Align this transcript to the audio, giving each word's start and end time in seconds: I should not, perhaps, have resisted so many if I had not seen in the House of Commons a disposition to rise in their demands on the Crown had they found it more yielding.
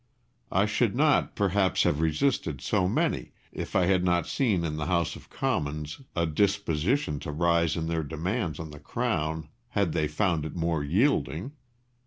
I 0.51 0.65
should 0.65 0.95
not, 0.95 1.35
perhaps, 1.35 1.83
have 1.83 2.01
resisted 2.01 2.59
so 2.59 2.87
many 2.89 3.33
if 3.51 3.75
I 3.75 3.85
had 3.85 4.03
not 4.03 4.25
seen 4.25 4.63
in 4.65 4.77
the 4.77 4.87
House 4.87 5.15
of 5.15 5.29
Commons 5.29 6.01
a 6.15 6.25
disposition 6.25 7.19
to 7.19 7.31
rise 7.31 7.77
in 7.77 7.85
their 7.85 8.01
demands 8.03 8.59
on 8.59 8.71
the 8.71 8.79
Crown 8.79 9.47
had 9.77 9.91
they 9.93 10.07
found 10.07 10.43
it 10.43 10.55
more 10.55 10.83
yielding. 10.83 11.51